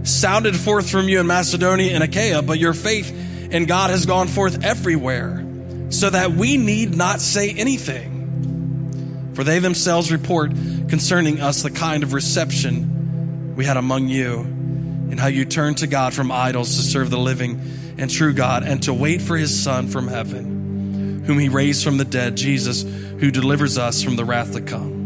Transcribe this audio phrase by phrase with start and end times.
[0.06, 4.28] sounded forth from you in Macedonia and Achaia, but your faith in God has gone
[4.28, 5.44] forth everywhere,
[5.90, 9.32] so that we need not say anything.
[9.34, 10.50] For they themselves report
[10.88, 15.86] concerning us the kind of reception we had among you and how you turned to
[15.86, 17.60] God from idols to serve the living
[17.98, 21.96] and true God and to wait for his Son from heaven, whom he raised from
[21.98, 24.96] the dead, Jesus, who delivers us from the wrath to come.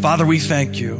[0.00, 0.96] Father, we thank you,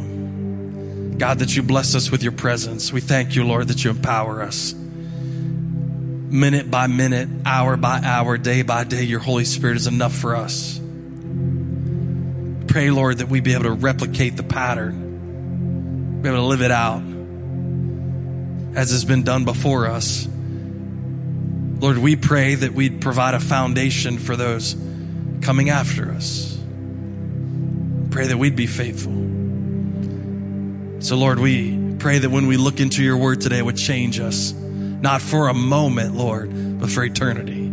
[1.19, 2.92] God, that you bless us with your presence.
[2.92, 4.75] We thank you, Lord, that you empower us.
[4.75, 10.36] Minute by minute, hour by hour, day by day, your Holy Spirit is enough for
[10.36, 10.81] us.
[12.67, 15.06] Pray, Lord, that we be able to replicate the pattern
[16.27, 17.02] be able to live it out
[18.77, 20.27] as has been done before us.
[21.79, 24.74] Lord, we pray that we'd provide a foundation for those
[25.42, 26.58] coming after us.
[28.11, 29.12] Pray that we'd be faithful.
[31.06, 34.18] So, Lord, we pray that when we look into your word today, it would change
[34.18, 37.70] us, not for a moment, Lord, but for eternity.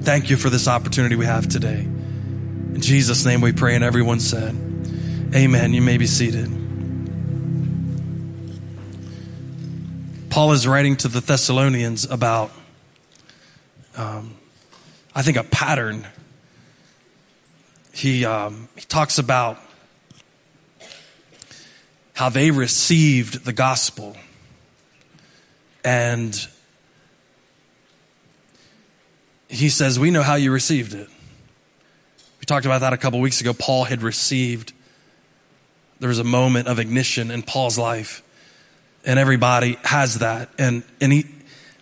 [0.00, 1.80] Thank you for this opportunity we have today.
[1.80, 4.54] In Jesus' name we pray, and everyone said,
[5.34, 5.74] Amen.
[5.74, 6.46] You may be seated.
[10.30, 12.50] Paul is writing to the Thessalonians about,
[13.94, 14.36] um,
[15.14, 16.06] I think, a pattern.
[17.92, 19.60] He, um, he talks about
[22.16, 24.16] how they received the gospel
[25.84, 26.48] and
[29.48, 31.08] he says, We know how you received it.
[32.40, 33.52] We talked about that a couple weeks ago.
[33.52, 34.72] Paul had received,
[36.00, 38.22] there was a moment of ignition in Paul's life
[39.04, 40.48] and everybody has that.
[40.58, 41.26] And, and he,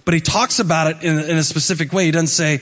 [0.04, 2.06] but he talks about it in, in a specific way.
[2.06, 2.60] He doesn't say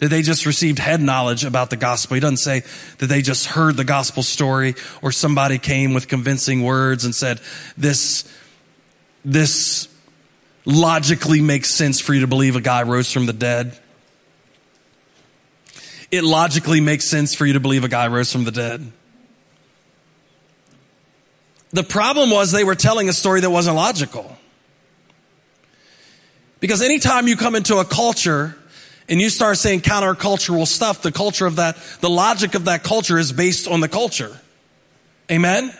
[0.00, 2.14] that they just received head knowledge about the gospel.
[2.14, 2.62] He doesn't say
[2.98, 7.40] that they just heard the gospel story or somebody came with convincing words and said,
[7.76, 8.30] this,
[9.24, 9.88] this
[10.64, 13.78] logically makes sense for you to believe a guy rose from the dead.
[16.10, 18.90] It logically makes sense for you to believe a guy rose from the dead.
[21.72, 24.36] The problem was they were telling a story that wasn't logical.
[26.58, 28.56] Because anytime you come into a culture
[29.10, 33.18] and you start saying countercultural stuff, the culture of that, the logic of that culture
[33.18, 34.40] is based on the culture.
[35.30, 35.74] Amen?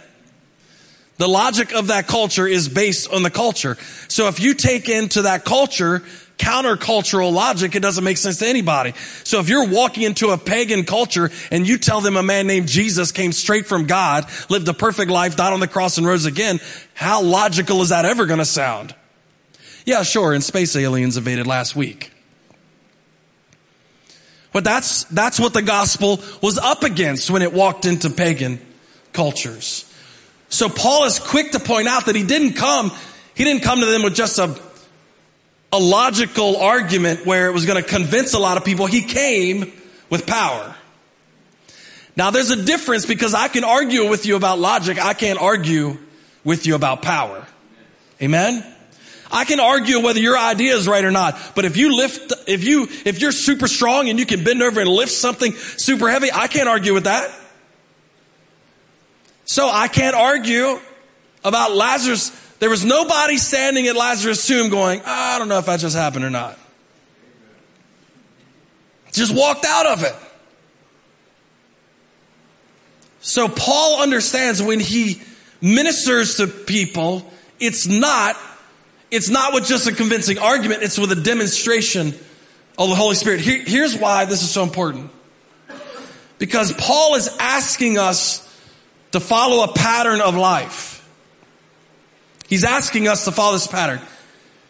[1.16, 3.76] The logic of that culture is based on the culture.
[4.08, 6.02] So if you take into that culture
[6.38, 8.94] countercultural logic, it doesn't make sense to anybody.
[9.24, 12.66] So if you're walking into a pagan culture and you tell them a man named
[12.66, 16.24] Jesus came straight from God, lived a perfect life, died on the cross and rose
[16.24, 16.58] again,
[16.94, 18.94] how logical is that ever going to sound?
[19.84, 22.10] Yeah, sure, and space aliens invaded last week.
[24.52, 28.60] But that's, that's what the gospel was up against when it walked into pagan
[29.12, 29.84] cultures.
[30.48, 32.90] So Paul is quick to point out that he didn't come,
[33.34, 34.60] he didn't come to them with just a
[35.72, 38.86] a logical argument where it was going to convince a lot of people.
[38.86, 39.72] He came
[40.08, 40.74] with power.
[42.16, 44.98] Now there's a difference because I can argue with you about logic.
[45.02, 45.96] I can't argue
[46.44, 47.46] with you about power.
[48.20, 48.64] Amen?
[49.32, 52.64] I can argue whether your idea is right or not, but if you lift, if
[52.64, 56.30] you, if you're super strong and you can bend over and lift something super heavy,
[56.32, 57.30] I can't argue with that.
[59.44, 60.78] So I can't argue
[61.44, 62.30] about Lazarus
[62.60, 66.26] there was nobody standing at Lazarus' tomb going, I don't know if that just happened
[66.26, 66.58] or not.
[69.12, 70.14] Just walked out of it.
[73.22, 75.22] So Paul understands when he
[75.62, 78.36] ministers to people, it's not,
[79.10, 82.14] it's not with just a convincing argument, it's with a demonstration
[82.78, 83.40] of the Holy Spirit.
[83.40, 85.10] Here, here's why this is so important.
[86.38, 88.46] Because Paul is asking us
[89.12, 91.06] to follow a pattern of life.
[92.48, 94.00] He's asking us to follow this pattern.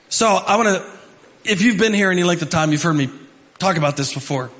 [0.08, 0.98] So I want to,
[1.44, 3.10] if you've been here any length of time, you've heard me
[3.58, 4.50] talk about this before.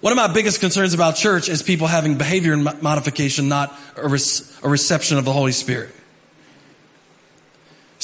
[0.00, 4.68] One of my biggest concerns about church is people having behavior modification, not a, a
[4.68, 5.94] reception of the Holy Spirit.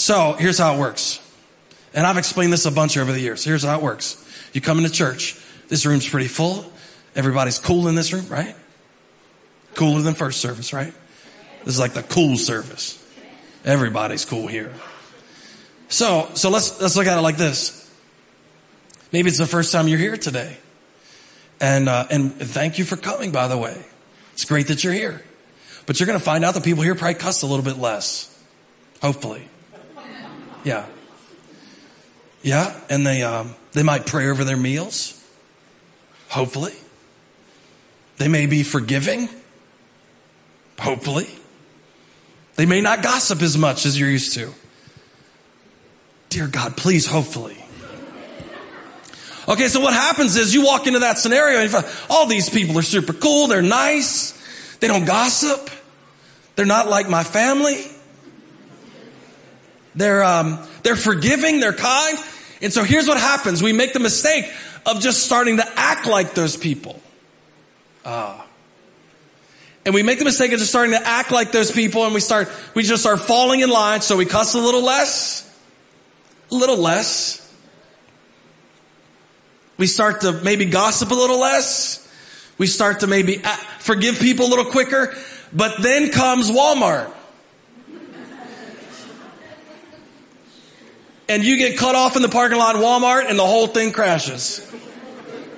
[0.07, 1.19] So here's how it works.
[1.93, 3.43] And I've explained this a bunch over the years.
[3.43, 4.25] Here's how it works.
[4.53, 5.37] You come into church.
[5.67, 6.65] This room's pretty full.
[7.17, 8.55] Everybody's cool in this room, right?
[9.75, 10.95] Cooler than first service, right?
[11.65, 13.05] This is like the cool service.
[13.65, 14.73] Everybody's cool here.
[15.89, 17.93] So, so let's, let's look at it like this.
[19.11, 20.57] Maybe it's the first time you're here today.
[21.61, 23.85] And, uh, and thank you for coming, by the way.
[24.35, 25.25] It's great that you're here.
[25.85, 28.33] But you're going to find out that people here probably cuss a little bit less.
[29.03, 29.49] Hopefully.
[30.67, 30.85] Yeah.
[32.43, 32.79] Yeah.
[32.91, 35.13] And they, um, they might pray over their meals.
[36.29, 36.75] Hopefully.
[38.17, 39.29] They may be forgiving.
[40.81, 41.29] Hopefully.
[42.57, 44.53] They may not gossip as much as you're used to.
[46.31, 47.57] Dear God, please, hopefully.
[49.49, 52.77] Okay, so what happens is you walk into that scenario and find all these people
[52.77, 54.33] are super cool, they're nice,
[54.81, 55.71] they don't gossip,
[56.57, 57.85] they're not like my family.
[59.97, 62.19] They're um, they're forgiving, they're kind.
[62.63, 63.63] And so here's what happens.
[63.63, 64.51] We make the mistake
[64.85, 67.01] of just starting to act like those people.
[68.05, 68.41] Uh,
[69.85, 72.21] and we make the mistake of just starting to act like those people and we
[72.21, 74.01] start, we just start falling in line.
[74.01, 75.49] So we cuss a little less,
[76.51, 77.43] a little less.
[79.79, 82.03] We start to maybe gossip a little less.
[82.59, 83.43] We start to maybe
[83.79, 85.15] forgive people a little quicker.
[85.53, 87.13] But then comes Walmart.
[91.29, 94.61] And you get cut off in the parking lot Walmart and the whole thing crashes.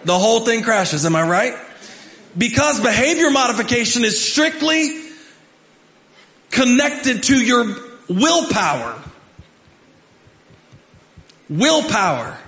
[0.05, 1.05] The whole thing crashes.
[1.05, 1.55] Am I right?
[2.37, 5.03] Because behavior modification is strictly
[6.51, 7.77] connected to your
[8.09, 9.03] willpower.
[11.51, 12.39] Willpower.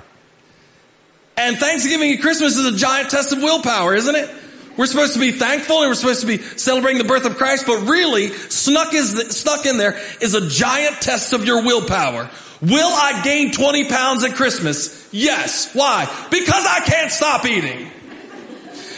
[1.36, 4.30] And Thanksgiving and Christmas is a giant test of willpower, isn't it?
[4.76, 7.66] We're supposed to be thankful and we're supposed to be celebrating the birth of Christ,
[7.66, 12.30] but really snuck is, snuck in there is a giant test of your willpower.
[12.62, 15.08] Will I gain 20 pounds at Christmas?
[15.12, 15.74] Yes.
[15.74, 16.04] Why?
[16.30, 17.90] Because I can't stop eating.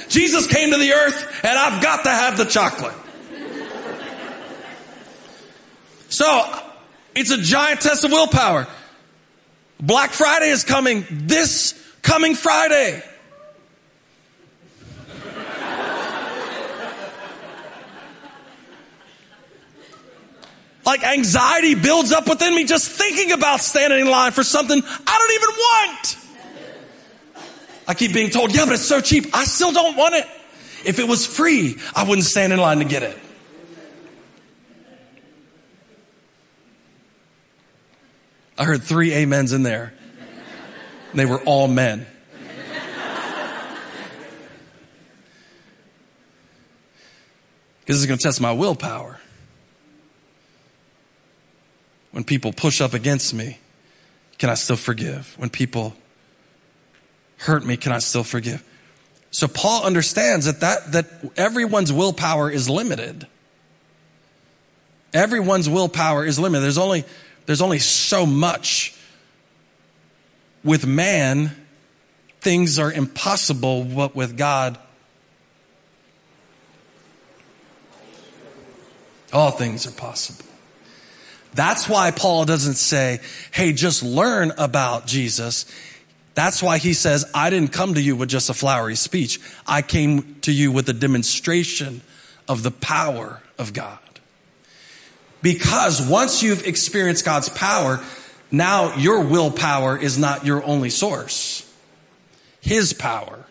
[0.08, 2.94] Jesus came to the earth and I've got to have the chocolate.
[6.08, 6.60] So,
[7.14, 8.66] it's a giant test of willpower.
[9.80, 13.02] Black Friday is coming this coming Friday.
[20.84, 25.18] Like anxiety builds up within me just thinking about standing in line for something I
[25.18, 26.16] don't even want.
[27.88, 29.34] I keep being told, yeah, but it's so cheap.
[29.34, 30.26] I still don't want it.
[30.84, 33.18] If it was free, I wouldn't stand in line to get it.
[38.58, 39.94] I heard three amens in there.
[41.14, 42.06] They were all men.
[47.80, 49.18] Because it's going to test my willpower.
[52.12, 53.58] When people push up against me,
[54.38, 55.34] can I still forgive?
[55.38, 55.94] When people
[57.38, 58.62] hurt me, can I still forgive?
[59.30, 63.26] So Paul understands that that, that everyone's willpower is limited.
[65.14, 66.62] Everyone's willpower is limited.
[66.62, 67.04] There's only,
[67.46, 68.94] there's only so much
[70.62, 71.56] with man,
[72.40, 74.78] things are impossible, but with God,
[79.32, 80.51] all things are possible.
[81.54, 83.20] That's why Paul doesn't say,
[83.52, 85.66] hey, just learn about Jesus.
[86.34, 89.38] That's why he says, I didn't come to you with just a flowery speech.
[89.66, 92.00] I came to you with a demonstration
[92.48, 93.98] of the power of God.
[95.42, 98.00] Because once you've experienced God's power,
[98.50, 101.68] now your willpower is not your only source.
[102.60, 103.44] His power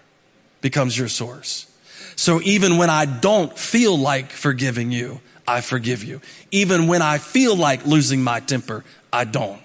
[0.62, 1.67] becomes your source.
[2.15, 5.20] So even when I don't feel like forgiving you,
[5.51, 6.22] I forgive you.
[6.50, 9.62] Even when I feel like losing my temper, I don't.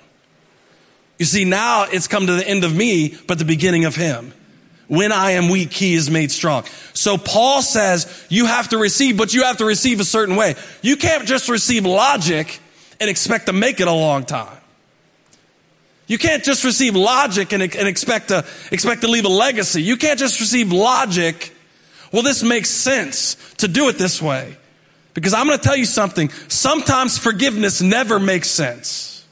[1.16, 4.35] You see, now it's come to the end of me, but the beginning of him.
[4.88, 6.64] When I am weak, he is made strong.
[6.93, 10.57] So Paul says you have to receive, but you have to receive a certain way.
[10.83, 12.59] You can't just receive logic
[13.00, 14.59] and expect to make it a long time.
[16.09, 19.83] You can't just receive logic and, and expect to, expect to leave a legacy.
[19.83, 21.55] You can't just receive logic.
[22.12, 24.57] Well, this makes sense to do it this way.
[25.16, 26.28] Because I'm going to tell you something.
[26.49, 29.25] Sometimes forgiveness never makes sense.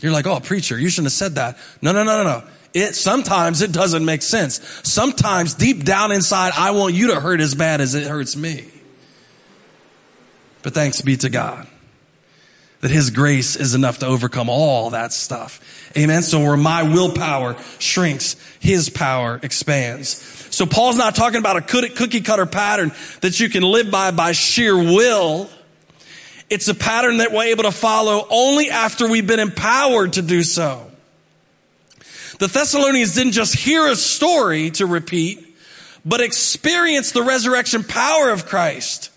[0.00, 1.58] You're like, oh, preacher, you shouldn't have said that.
[1.82, 2.44] No, no, no, no, no.
[2.72, 4.62] It, sometimes it doesn't make sense.
[4.82, 8.70] Sometimes deep down inside, I want you to hurt as bad as it hurts me.
[10.62, 11.66] But thanks be to God
[12.82, 15.92] that his grace is enough to overcome all that stuff.
[15.96, 16.22] Amen.
[16.22, 20.20] So where my willpower shrinks, his power expands.
[20.62, 24.30] So Paul's not talking about a cookie cutter pattern that you can live by by
[24.30, 25.50] sheer will.
[26.48, 30.44] It's a pattern that we're able to follow only after we've been empowered to do
[30.44, 30.88] so.
[32.38, 35.44] The Thessalonians didn't just hear a story to repeat,
[36.04, 39.10] but experience the resurrection power of Christ.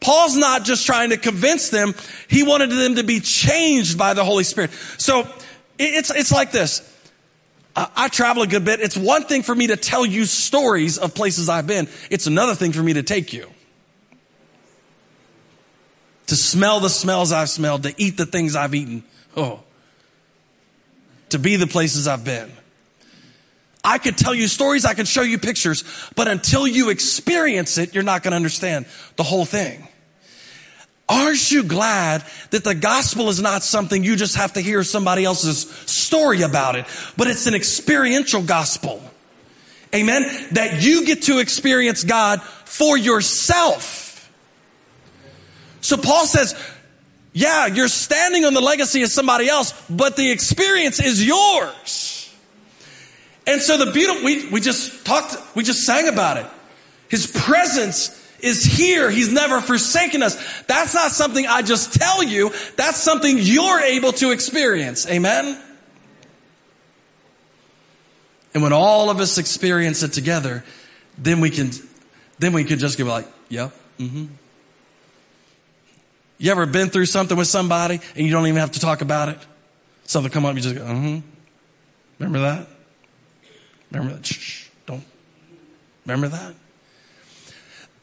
[0.00, 1.94] Paul's not just trying to convince them.
[2.26, 4.72] He wanted them to be changed by the Holy Spirit.
[4.98, 5.28] So
[5.78, 6.80] it's, it's like this.
[7.76, 8.80] I travel a good bit.
[8.80, 11.88] It's one thing for me to tell you stories of places I've been.
[12.10, 13.50] It's another thing for me to take you.
[16.28, 19.04] To smell the smells I've smelled, to eat the things I've eaten.
[19.36, 19.60] Oh.
[21.28, 22.50] To be the places I've been.
[23.84, 25.84] I could tell you stories, I could show you pictures,
[26.16, 29.86] but until you experience it, you're not going to understand the whole thing.
[31.08, 35.24] Aren't you glad that the gospel is not something you just have to hear somebody
[35.24, 36.86] else's story about it,
[37.16, 39.02] but it's an experiential gospel?
[39.94, 40.24] Amen.
[40.52, 44.30] That you get to experience God for yourself.
[45.80, 46.60] So Paul says,
[47.32, 52.34] yeah, you're standing on the legacy of somebody else, but the experience is yours.
[53.46, 56.46] And so the beautiful, we, we just talked, we just sang about it.
[57.08, 58.08] His presence
[58.40, 59.10] is here.
[59.10, 60.62] He's never forsaken us.
[60.62, 62.52] That's not something I just tell you.
[62.76, 65.08] That's something you're able to experience.
[65.08, 65.60] Amen?
[68.54, 70.64] And when all of us experience it together,
[71.18, 71.70] then we can,
[72.38, 74.26] then we can just go like, yep, mm-hmm.
[76.38, 79.30] You ever been through something with somebody and you don't even have to talk about
[79.30, 79.38] it?
[80.04, 81.20] Something come up, you just go, mm-hmm.
[82.18, 82.66] Remember that?
[83.90, 84.26] Remember that?
[84.26, 85.04] Shh, don't.
[86.04, 86.54] Remember that?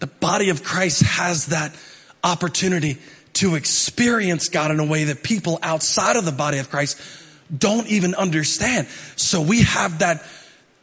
[0.04, 1.74] The body of Christ has that
[2.26, 2.98] opportunity
[3.36, 7.00] to experience God in a way that people outside of the body of Christ
[7.58, 8.90] don't even understand.
[9.16, 10.28] So we have that,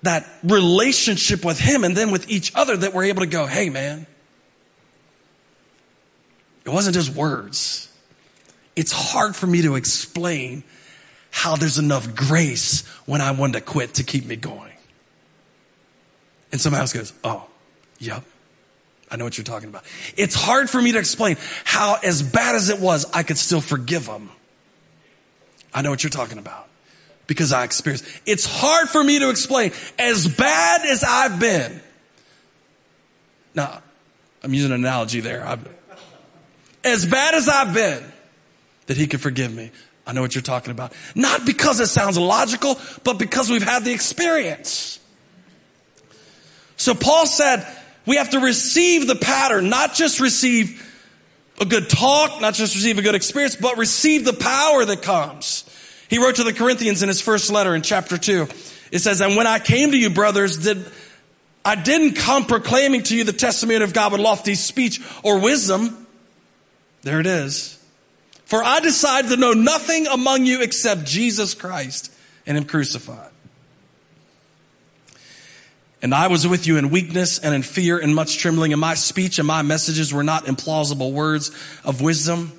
[0.04, 3.68] that relationship with Him and then with each other that we're able to go, hey
[3.68, 4.06] man,
[6.64, 7.92] it wasn't just words.
[8.74, 10.64] It's hard for me to explain
[11.30, 14.72] how there's enough grace when I want to quit to keep me going.
[16.52, 17.46] And somebody else goes, oh,
[17.98, 18.24] yep.
[19.10, 19.84] I know what you're talking about.
[20.16, 23.60] It's hard for me to explain how, as bad as it was, I could still
[23.60, 24.30] forgive them.
[25.74, 26.68] I know what you're talking about
[27.26, 28.04] because I experienced.
[28.26, 31.80] It's hard for me to explain as bad as I've been.
[33.54, 33.82] Now,
[34.42, 35.46] I'm using an analogy there.
[35.46, 35.66] I've,
[36.84, 38.02] as bad as I've been,
[38.86, 39.70] that he could forgive me.
[40.06, 40.92] I know what you're talking about.
[41.14, 44.98] Not because it sounds logical, but because we've had the experience.
[46.76, 47.64] So Paul said,
[48.10, 50.84] we have to receive the pattern, not just receive
[51.60, 55.62] a good talk, not just receive a good experience, but receive the power that comes.
[56.08, 58.48] He wrote to the Corinthians in his first letter in chapter two.
[58.90, 60.84] It says, and when I came to you, brothers, did,
[61.64, 66.04] I didn't come proclaiming to you the testimony of God with lofty speech or wisdom.
[67.02, 67.78] There it is.
[68.44, 72.12] For I decided to know nothing among you except Jesus Christ
[72.44, 73.29] and Him crucified.
[76.02, 78.94] And I was with you in weakness and in fear and much trembling, and my
[78.94, 81.50] speech and my messages were not implausible words
[81.84, 82.52] of wisdom,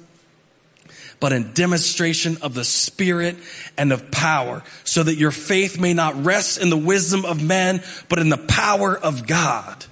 [1.20, 3.38] but in demonstration of the Spirit
[3.78, 7.82] and of power, so that your faith may not rest in the wisdom of men,
[8.10, 9.86] but in the power of God.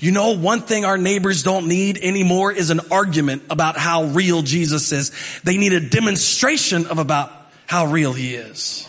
[0.00, 4.42] You know, one thing our neighbors don't need anymore is an argument about how real
[4.42, 5.40] Jesus is.
[5.42, 7.32] They need a demonstration of about
[7.66, 8.87] how real he is.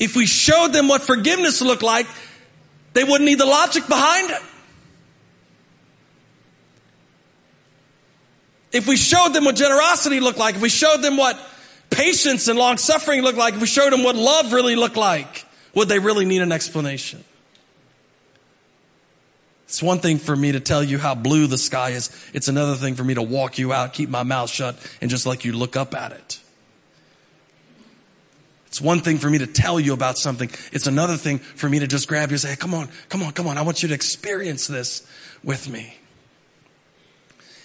[0.00, 2.06] If we showed them what forgiveness looked like,
[2.94, 4.42] they wouldn't need the logic behind it.
[8.72, 11.38] If we showed them what generosity looked like, if we showed them what
[11.90, 15.44] patience and long suffering looked like, if we showed them what love really looked like,
[15.74, 17.22] would they really need an explanation?
[19.64, 22.10] It's one thing for me to tell you how blue the sky is.
[22.32, 25.26] It's another thing for me to walk you out, keep my mouth shut, and just
[25.26, 26.39] let you look up at it.
[28.70, 30.48] It's one thing for me to tell you about something.
[30.70, 33.20] It's another thing for me to just grab you and say, hey, come on, come
[33.20, 33.58] on, come on.
[33.58, 35.04] I want you to experience this
[35.42, 35.96] with me.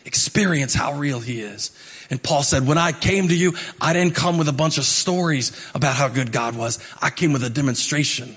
[0.03, 1.69] Experience how real he is.
[2.09, 4.83] And Paul said, when I came to you, I didn't come with a bunch of
[4.83, 6.79] stories about how good God was.
[6.99, 8.35] I came with a demonstration.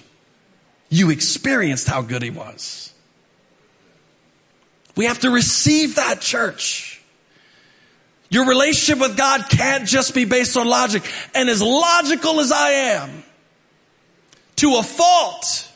[0.91, 2.93] You experienced how good he was.
[4.95, 6.88] We have to receive that church.
[8.31, 11.03] Your relationship with God can't just be based on logic.
[11.35, 13.23] And as logical as I am,
[14.57, 15.71] to a fault,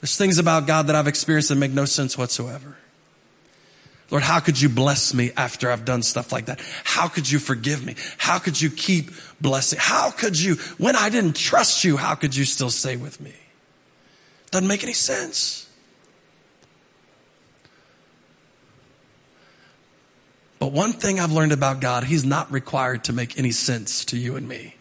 [0.00, 2.76] there's things about God that I've experienced that make no sense whatsoever.
[4.10, 6.60] Lord, how could you bless me after I've done stuff like that?
[6.84, 7.96] How could you forgive me?
[8.18, 9.80] How could you keep blessing?
[9.82, 13.34] How could you, when I didn't trust you, how could you still stay with me?
[14.52, 15.65] Doesn't make any sense.
[20.58, 24.16] But one thing I've learned about God, He's not required to make any sense to
[24.16, 24.76] you and me.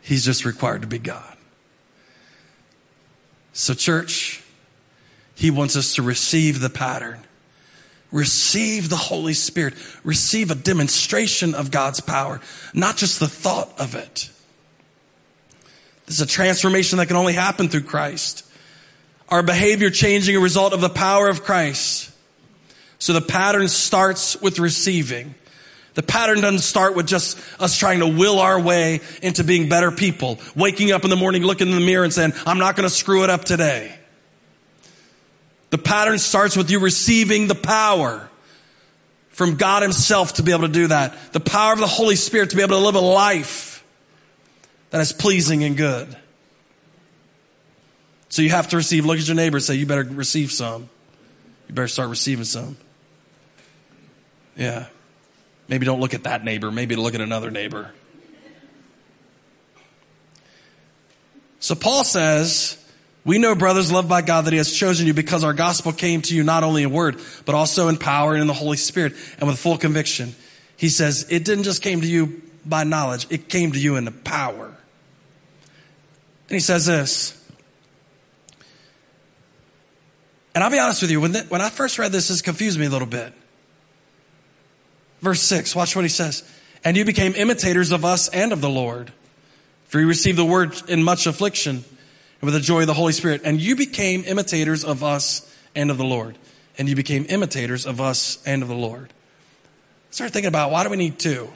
[0.00, 1.36] He's just required to be God.
[3.52, 4.42] So, church,
[5.34, 7.24] He wants us to receive the pattern
[8.12, 9.74] receive the Holy Spirit,
[10.04, 12.40] receive a demonstration of God's power,
[12.74, 14.28] not just the thought of it.
[16.06, 18.44] This is a transformation that can only happen through Christ.
[19.28, 22.11] Our behavior changing a result of the power of Christ.
[23.02, 25.34] So the pattern starts with receiving.
[25.94, 29.90] The pattern doesn't start with just us trying to will our way into being better
[29.90, 32.88] people, waking up in the morning, looking in the mirror and saying, I'm not going
[32.88, 33.92] to screw it up today.
[35.70, 38.30] The pattern starts with you receiving the power
[39.30, 41.32] from God Himself to be able to do that.
[41.32, 43.84] The power of the Holy Spirit to be able to live a life
[44.90, 46.16] that is pleasing and good.
[48.28, 49.04] So you have to receive.
[49.04, 50.88] Look at your neighbor and say, You better receive some.
[51.66, 52.76] You better start receiving some.
[54.56, 54.86] Yeah.
[55.68, 56.70] Maybe don't look at that neighbor.
[56.70, 57.92] Maybe look at another neighbor.
[61.60, 62.76] So Paul says,
[63.24, 66.20] we know, brothers, loved by God, that He has chosen you because our gospel came
[66.22, 69.14] to you not only in word, but also in power and in the Holy Spirit
[69.38, 70.34] and with full conviction.
[70.76, 74.04] He says, it didn't just came to you by knowledge, it came to you in
[74.04, 74.66] the power.
[74.66, 77.38] And he says this.
[80.54, 82.78] And I'll be honest with you, when, the, when I first read this, this confused
[82.78, 83.32] me a little bit.
[85.22, 86.42] Verse 6, watch what he says.
[86.84, 89.12] And you became imitators of us and of the Lord.
[89.84, 93.12] For you received the word in much affliction and with the joy of the Holy
[93.12, 93.42] Spirit.
[93.44, 96.36] And you became imitators of us and of the Lord.
[96.76, 99.10] And you became imitators of us and of the Lord.
[99.10, 101.48] I started thinking about why do we need two?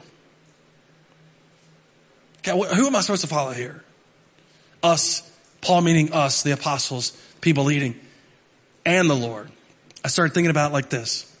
[2.39, 3.83] Okay, who am I supposed to follow here?
[4.81, 7.99] Us, Paul meaning us, the apostles, people leading,
[8.85, 9.51] and the Lord.
[10.05, 11.36] I started thinking about like this.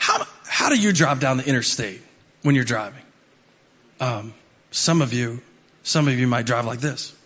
[0.00, 2.00] How, how do you drive down the interstate
[2.42, 3.02] when you're driving?
[4.00, 4.34] Um,
[4.70, 5.42] some of you
[5.82, 7.16] some of you might drive like this.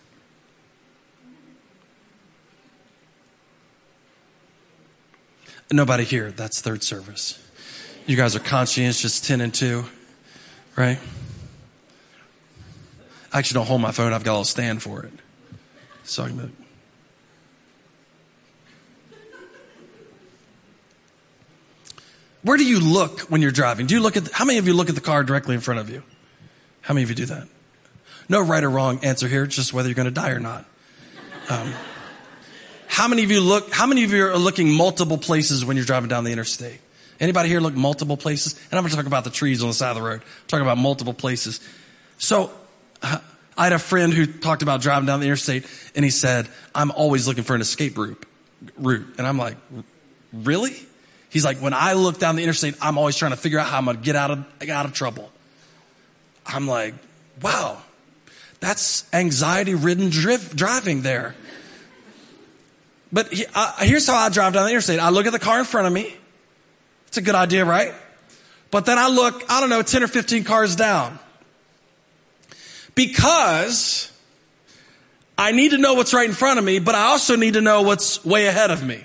[5.71, 6.31] Nobody here.
[6.31, 7.41] That's third service.
[8.05, 9.83] You guys are conscientious 10 and 2,
[10.75, 10.99] right?
[13.33, 14.13] I actually don't hold my phone.
[14.13, 15.13] I've got a little stand for it.
[16.03, 16.64] So I can
[22.45, 23.87] Where do you look when you're driving?
[23.87, 25.79] Do you look at, how many of you look at the car directly in front
[25.79, 26.03] of you?
[26.81, 27.47] How many of you do that?
[28.29, 30.63] No right or wrong answer here, It's just whether you're going to die or not.
[31.49, 31.73] Um,
[32.85, 35.87] how many of you look, how many of you are looking multiple places when you're
[35.87, 36.79] driving down the interstate?
[37.19, 38.53] Anybody here look multiple places?
[38.69, 40.21] And I'm going to talk about the trees on the side of the road.
[40.21, 41.59] I'm talking about multiple places.
[42.19, 42.51] So,
[43.01, 43.17] uh,
[43.57, 46.91] I had a friend who talked about driving down the interstate and he said, I'm
[46.91, 48.23] always looking for an escape route.
[48.77, 49.15] route.
[49.17, 49.57] And I'm like,
[50.31, 50.75] really?
[51.35, 53.77] He's like, when I look down the interstate, I'm always trying to figure out how
[53.77, 55.29] I'm going to get out of, out of trouble.
[56.45, 56.93] I'm like,
[57.41, 57.81] wow,
[58.61, 61.35] that's anxiety ridden driving there.
[63.11, 63.45] But he,
[63.79, 65.01] here's how I drive down the interstate.
[65.01, 66.15] I look at the car in front of me.
[67.07, 67.93] It's a good idea, right?
[68.71, 71.19] But then I look, I don't know, 10 or 15 cars down.
[72.95, 74.09] Because
[75.37, 77.61] I need to know what's right in front of me, but I also need to
[77.61, 79.03] know what's way ahead of me.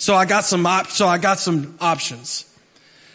[0.00, 2.46] So I got some op- so I got some options.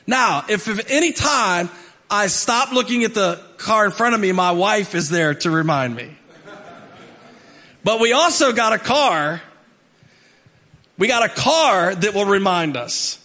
[0.05, 1.71] Now, if at any time
[2.11, 5.49] I stop looking at the car in front of me, my wife is there to
[5.49, 6.15] remind me.
[7.83, 9.41] But we also got a car.
[10.99, 13.17] We got a car that will remind us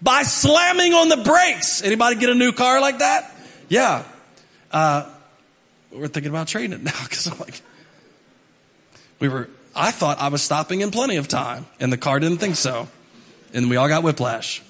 [0.00, 1.82] by slamming on the brakes.
[1.82, 3.30] Anybody get a new car like that?
[3.68, 4.04] Yeah.
[4.70, 5.06] Uh,
[5.90, 7.60] we're thinking about trading it now because I'm like,
[9.20, 12.38] we were, I thought I was stopping in plenty of time and the car didn't
[12.38, 12.88] think so.
[13.52, 14.62] And we all got whiplash.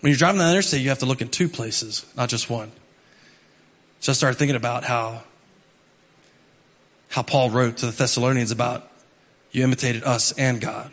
[0.00, 2.70] When you're driving the interstate, you have to look in two places, not just one.
[4.00, 5.22] So I started thinking about how
[7.08, 8.90] how Paul wrote to the Thessalonians about
[9.52, 10.92] you imitated us and God.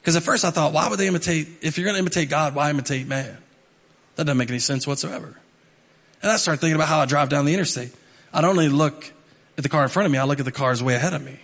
[0.00, 2.54] Because at first I thought, why would they imitate, if you're going to imitate God,
[2.54, 3.36] why imitate man?
[4.16, 5.36] That doesn't make any sense whatsoever.
[6.22, 7.92] And I started thinking about how I drive down the interstate.
[8.32, 9.12] I don't only look
[9.58, 11.22] at the car in front of me, I look at the cars way ahead of
[11.22, 11.36] me.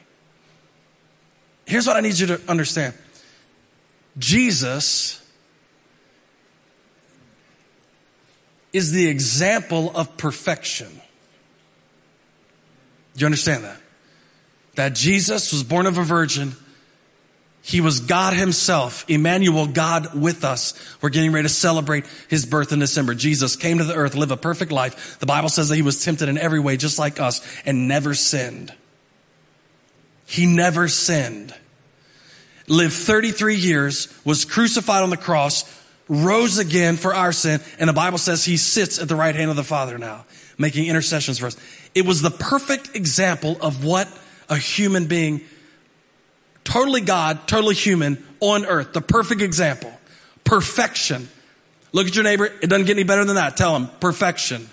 [1.67, 2.95] Here's what I need you to understand
[4.17, 5.21] Jesus
[8.73, 10.89] is the example of perfection.
[13.15, 13.81] Do you understand that?
[14.77, 16.55] That Jesus was born of a virgin.
[17.67, 20.75] He was God himself, Emmanuel, God with us.
[21.01, 23.15] We're getting ready to celebrate his birth in December.
[23.15, 25.19] Jesus came to the earth, lived a perfect life.
[25.19, 28.13] The Bible says that he was tempted in every way, just like us, and never
[28.13, 28.75] sinned.
[30.27, 31.55] He never sinned.
[32.69, 35.65] Lived 33 years, was crucified on the cross,
[36.07, 39.49] rose again for our sin, and the Bible says he sits at the right hand
[39.49, 40.27] of the Father now,
[40.59, 41.57] making intercessions for us.
[41.95, 44.07] It was the perfect example of what
[44.51, 45.41] a human being,
[46.65, 49.93] totally God, totally human on earth, the perfect example.
[50.43, 51.29] Perfection.
[51.93, 52.47] Look at your neighbor.
[52.47, 53.57] It doesn't get any better than that.
[53.57, 54.69] Tell him perfection.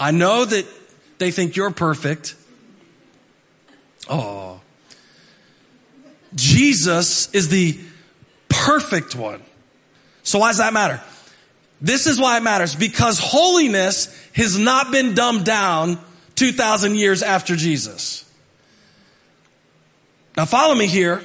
[0.00, 0.66] I know that
[1.18, 2.34] they think you're perfect.
[4.08, 4.60] Oh.
[6.34, 7.78] Jesus is the
[8.48, 9.42] perfect one.
[10.22, 11.00] So why does that matter?
[11.80, 15.98] This is why it matters because holiness has not been dumbed down
[16.34, 18.27] 2,000 years after Jesus.
[20.38, 21.20] Now follow me here.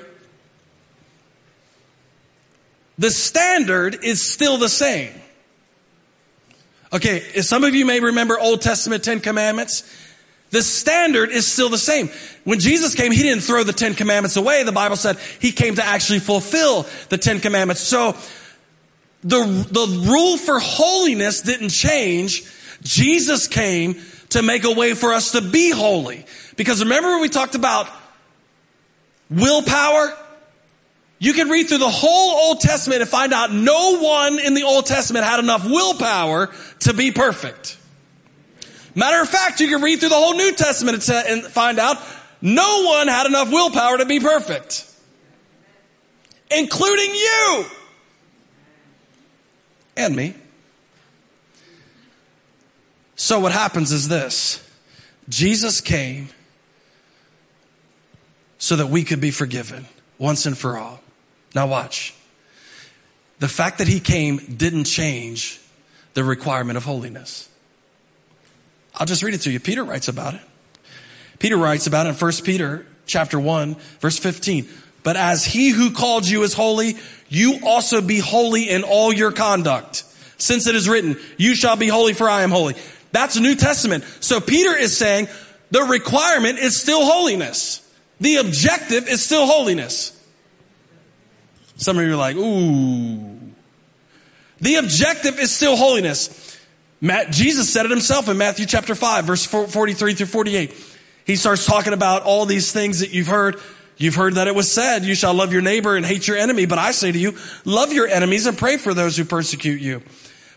[2.97, 5.13] The standard is still the same.
[6.91, 9.84] Okay, some of you may remember Old Testament Ten Commandments.
[10.49, 12.10] The standard is still the same.
[12.43, 14.63] When Jesus came, he didn't throw the Ten Commandments away.
[14.63, 17.82] The Bible said he came to actually fulfill the Ten Commandments.
[17.82, 18.17] So
[19.23, 22.52] the, the rule for holiness didn't change.
[22.82, 26.26] Jesus came to make a way for us to be holy.
[26.56, 27.88] Because remember when we talked about
[29.30, 30.18] willpower?
[31.20, 34.64] You can read through the whole Old Testament and find out no one in the
[34.64, 37.78] Old Testament had enough willpower to be perfect.
[38.96, 41.98] Matter of fact, you can read through the whole New Testament and find out
[42.42, 44.86] no one had enough willpower to be perfect.
[46.52, 47.66] Including you.
[49.96, 50.36] And me.
[53.16, 54.60] So what happens is this.
[55.30, 56.28] Jesus came
[58.74, 59.86] so that we could be forgiven
[60.18, 61.00] once and for all.
[61.54, 62.16] Now watch.
[63.38, 65.62] The fact that he came didn't change
[66.16, 67.50] the requirement of holiness.
[68.96, 69.60] I'll just read it to you.
[69.60, 70.42] Peter writes about it.
[71.38, 74.68] Peter writes about it in 1 Peter chapter 1, verse 15.
[75.04, 76.98] But as he who called you is holy,
[77.30, 80.04] you also be holy in all your conduct.
[80.40, 82.74] Since it is written, you shall be holy for I am holy.
[83.12, 84.04] That's New Testament.
[84.22, 85.28] So Peter is saying
[85.70, 87.82] the requirement is still holiness.
[88.24, 90.18] The objective is still holiness.
[91.76, 93.38] Some of you are like, ooh.
[94.62, 96.58] The objective is still holiness.
[97.02, 100.74] Matt, Jesus said it himself in Matthew chapter 5, verse 43 through 48.
[101.26, 103.60] He starts talking about all these things that you've heard.
[103.98, 106.66] You've heard that it was said, you shall love your neighbor and hate your enemy.
[106.66, 110.02] But I say to you, love your enemies and pray for those who persecute you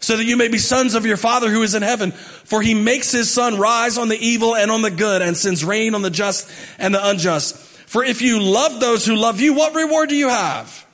[0.07, 2.13] so that you may be sons of your father who is in heaven.
[2.13, 5.65] For he makes his sun rise on the evil and on the good and sends
[5.65, 7.57] rain on the just and the unjust.
[7.57, 10.87] For if you love those who love you, what reward do you have?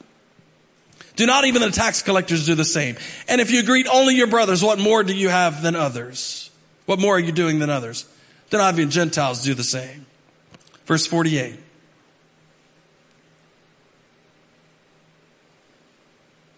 [1.14, 2.96] Do not even the tax collectors do the same?
[3.28, 6.50] And if you greet only your brothers, what more do you have than others?
[6.86, 8.06] What more are you doing than others?
[8.48, 10.06] Do not even Gentiles do the same?
[10.86, 11.58] Verse 48.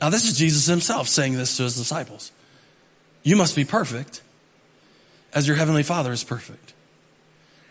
[0.01, 2.31] Now this is Jesus himself saying this to his disciples.
[3.25, 4.21] You must be perfect
[5.33, 6.75] as your heavenly father is perfect.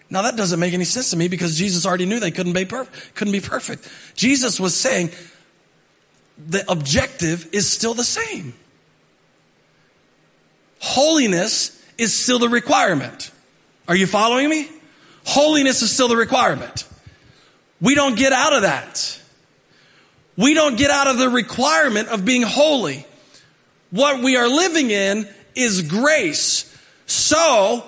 [0.09, 2.65] Now that doesn't make any sense to me because Jesus already knew they couldn't be
[2.65, 3.89] perfect, couldn't be perfect.
[4.15, 5.11] Jesus was saying,
[6.37, 8.53] the objective is still the same.
[10.79, 13.31] Holiness is still the requirement.
[13.87, 14.67] Are you following me?
[15.25, 16.87] Holiness is still the requirement.
[17.79, 19.19] We don't get out of that.
[20.35, 23.05] We don't get out of the requirement of being holy.
[23.91, 26.69] What we are living in is grace.
[27.05, 27.83] So,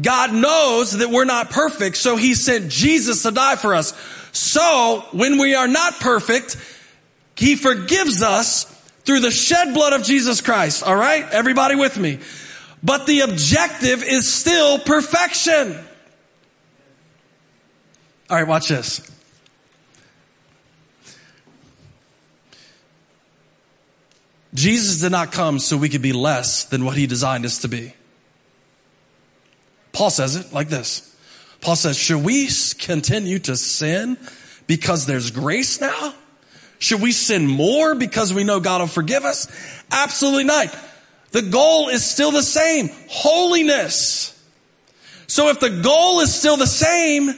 [0.00, 3.94] God knows that we're not perfect, so He sent Jesus to die for us.
[4.32, 6.56] So, when we are not perfect,
[7.38, 8.64] he forgives us
[9.04, 10.82] through the shed blood of Jesus Christ.
[10.82, 11.24] All right?
[11.30, 12.18] Everybody with me.
[12.82, 15.78] But the objective is still perfection.
[18.28, 19.08] All right, watch this.
[24.54, 27.68] Jesus did not come so we could be less than what he designed us to
[27.68, 27.92] be.
[29.92, 31.16] Paul says it like this.
[31.60, 34.16] Paul says, should we continue to sin
[34.66, 36.14] because there's grace now?
[36.78, 39.48] Should we sin more because we know God will forgive us?
[39.90, 40.76] Absolutely not.
[41.32, 42.90] The goal is still the same.
[43.08, 44.34] Holiness.
[45.26, 47.30] So if the goal is still the same,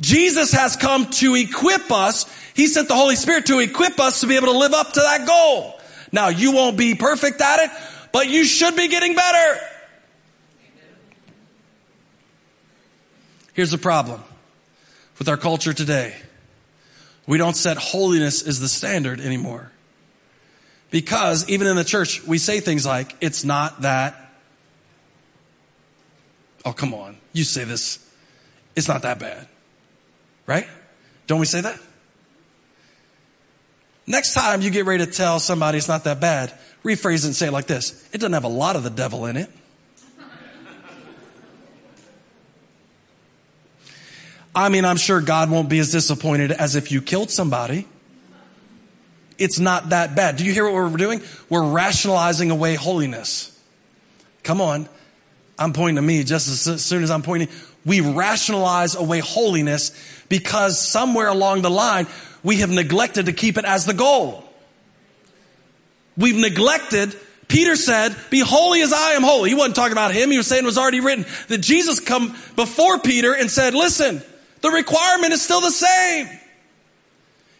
[0.00, 2.26] Jesus has come to equip us.
[2.54, 5.00] He sent the Holy Spirit to equip us to be able to live up to
[5.00, 5.78] that goal.
[6.12, 7.70] Now you won't be perfect at it,
[8.12, 9.60] but you should be getting better.
[13.54, 14.22] Here's the problem
[15.18, 16.14] with our culture today.
[17.26, 19.70] We don't set holiness as the standard anymore.
[20.90, 24.14] Because even in the church, we say things like, it's not that.
[26.64, 27.16] Oh, come on.
[27.32, 27.98] You say this.
[28.76, 29.48] It's not that bad.
[30.46, 30.66] Right?
[31.26, 31.78] Don't we say that?
[34.06, 36.52] Next time you get ready to tell somebody it's not that bad,
[36.84, 38.08] rephrase it and say it like this.
[38.12, 39.50] It doesn't have a lot of the devil in it.
[44.54, 47.86] I mean, I'm sure God won't be as disappointed as if you killed somebody.
[49.38, 50.36] It's not that bad.
[50.36, 51.22] Do you hear what we're doing?
[51.48, 53.58] We're rationalizing away holiness.
[54.42, 54.88] Come on.
[55.58, 57.48] I'm pointing to me just as soon as I'm pointing.
[57.84, 59.90] We rationalize away holiness
[60.28, 62.06] because somewhere along the line,
[62.42, 64.44] we have neglected to keep it as the goal.
[66.16, 67.16] We've neglected
[67.52, 69.50] Peter said, be holy as I am holy.
[69.50, 70.30] He wasn't talking about him.
[70.30, 74.22] He was saying it was already written that Jesus come before Peter and said, listen,
[74.62, 76.30] the requirement is still the same.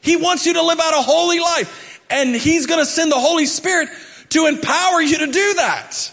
[0.00, 3.20] He wants you to live out a holy life and he's going to send the
[3.20, 3.90] Holy Spirit
[4.30, 6.10] to empower you to do that.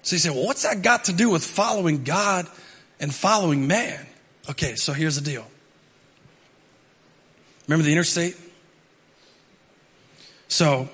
[0.00, 2.48] So you say, well, what's that got to do with following God
[3.00, 4.06] and following man?
[4.48, 5.46] Okay, so here's the deal.
[7.72, 8.36] Remember the interstate?
[10.48, 10.90] So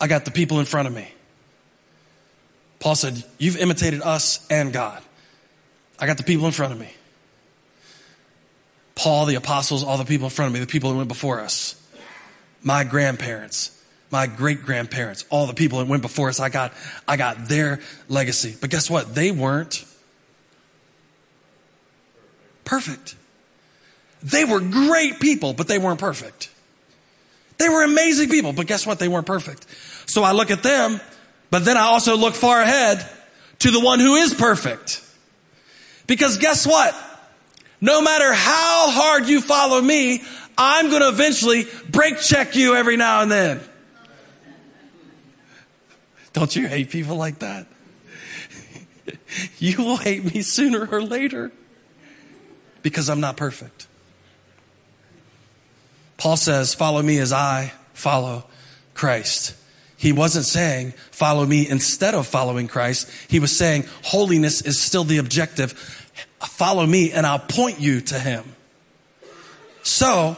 [0.00, 1.12] I got the people in front of me.
[2.80, 5.02] Paul said, You've imitated us and God.
[5.98, 6.88] I got the people in front of me.
[8.94, 11.40] Paul, the apostles, all the people in front of me, the people that went before
[11.40, 11.74] us.
[12.62, 13.78] My grandparents,
[14.10, 16.40] my great grandparents, all the people that went before us.
[16.40, 16.72] I got,
[17.06, 18.56] I got their legacy.
[18.58, 19.14] But guess what?
[19.14, 19.84] They weren't
[22.64, 23.14] perfect.
[24.22, 26.50] They were great people, but they weren't perfect.
[27.58, 28.98] They were amazing people, but guess what?
[28.98, 29.66] They weren't perfect.
[30.06, 31.00] So I look at them,
[31.50, 33.08] but then I also look far ahead
[33.60, 35.02] to the one who is perfect.
[36.06, 36.94] Because guess what?
[37.80, 40.22] No matter how hard you follow me,
[40.56, 43.60] I'm going to eventually brake check you every now and then.
[46.32, 47.66] Don't you hate people like that?
[49.58, 51.50] you will hate me sooner or later
[52.82, 53.87] because I'm not perfect.
[56.18, 58.44] Paul says, follow me as I follow
[58.92, 59.54] Christ.
[59.96, 63.10] He wasn't saying, follow me instead of following Christ.
[63.28, 65.72] He was saying, holiness is still the objective.
[66.40, 68.44] Follow me and I'll point you to him.
[69.82, 70.36] So,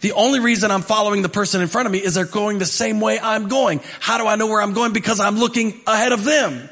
[0.00, 2.66] the only reason I'm following the person in front of me is they're going the
[2.66, 3.80] same way I'm going.
[4.00, 4.92] How do I know where I'm going?
[4.92, 6.68] Because I'm looking ahead of them.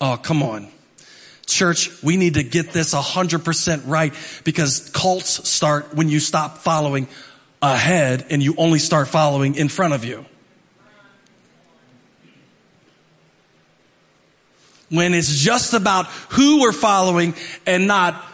[0.00, 0.68] Oh, come on.
[1.48, 4.12] Church, we need to get this 100% right
[4.44, 7.08] because cults start when you stop following
[7.60, 10.24] ahead and you only start following in front of you.
[14.90, 17.34] When it's just about who we're following
[17.66, 18.24] and not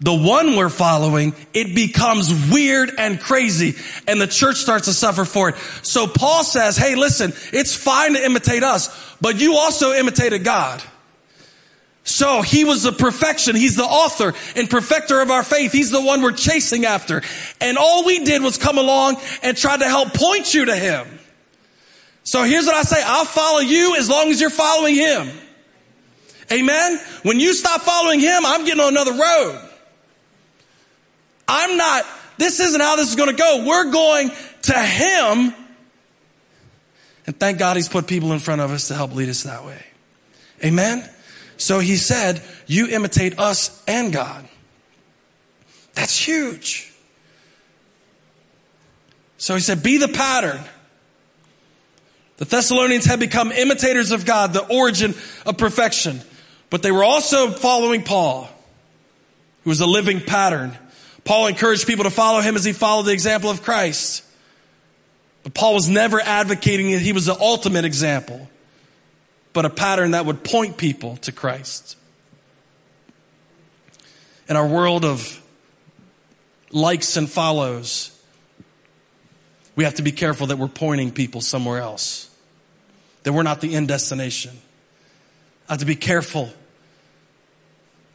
[0.00, 3.74] the one we're following, it becomes weird and crazy
[4.06, 5.56] and the church starts to suffer for it.
[5.82, 8.88] So Paul says, hey, listen, it's fine to imitate us,
[9.20, 10.82] but you also imitated God.
[12.06, 13.56] So he was the perfection.
[13.56, 15.72] He's the author and perfecter of our faith.
[15.72, 17.22] He's the one we're chasing after.
[17.62, 21.08] And all we did was come along and try to help point you to him.
[22.22, 23.02] So here's what I say.
[23.04, 25.30] I'll follow you as long as you're following him.
[26.52, 27.00] Amen.
[27.22, 29.70] When you stop following him, I'm getting on another road.
[31.48, 32.04] I'm not,
[32.36, 33.64] this isn't how this is going to go.
[33.66, 34.30] We're going
[34.62, 35.54] to him.
[37.26, 39.64] And thank God he's put people in front of us to help lead us that
[39.64, 39.82] way.
[40.62, 41.08] Amen.
[41.56, 44.48] So he said, you imitate us and God.
[45.94, 46.92] That's huge.
[49.36, 50.60] So he said, be the pattern.
[52.38, 55.14] The Thessalonians had become imitators of God, the origin
[55.46, 56.20] of perfection.
[56.70, 58.48] But they were also following Paul,
[59.62, 60.76] who was a living pattern.
[61.24, 64.24] Paul encouraged people to follow him as he followed the example of Christ.
[65.44, 68.48] But Paul was never advocating that he was the ultimate example
[69.54, 71.96] but a pattern that would point people to Christ.
[74.46, 75.42] In our world of
[76.70, 78.10] likes and follows,
[79.74, 82.28] we have to be careful that we're pointing people somewhere else,
[83.22, 84.58] that we're not the end destination.
[85.66, 86.52] I have to be careful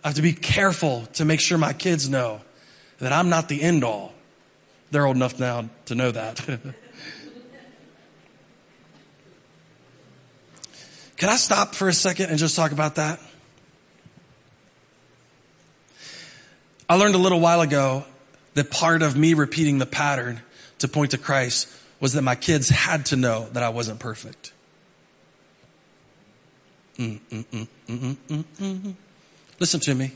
[0.03, 2.41] I have to be careful to make sure my kids know
[2.99, 4.13] that I'm not the end all.
[4.91, 6.39] They're old enough now to know that.
[11.19, 13.19] Can I stop for a second and just talk about that?
[16.87, 18.05] I learned a little while ago
[18.53, 20.41] that part of me repeating the pattern
[20.79, 21.67] to point to Christ
[21.99, 24.53] was that my kids had to know that I wasn't perfect.
[26.97, 28.95] Mm, mm, mm,
[29.59, 30.13] Listen to me.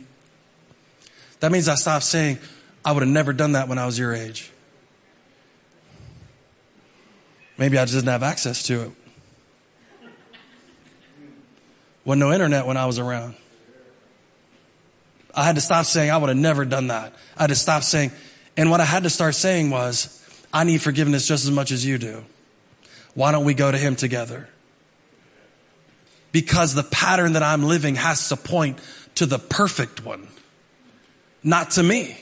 [1.41, 2.39] That means I stopped saying,
[2.85, 4.49] I would have never done that when I was your age.
[7.57, 8.91] Maybe I just didn't have access to it.
[12.05, 13.35] Wasn't no internet when I was around.
[15.33, 17.13] I had to stop saying I would have never done that.
[17.37, 18.11] I had to stop saying,
[18.55, 20.19] and what I had to start saying was,
[20.53, 22.23] I need forgiveness just as much as you do.
[23.15, 24.47] Why don't we go to him together?
[26.31, 28.79] Because the pattern that I'm living has to point
[29.15, 30.27] to the perfect one,
[31.43, 32.19] not to me.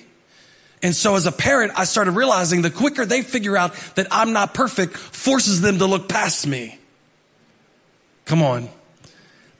[0.83, 4.33] And so as a parent, I started realizing the quicker they figure out that I'm
[4.33, 6.77] not perfect forces them to look past me.
[8.25, 8.69] Come on.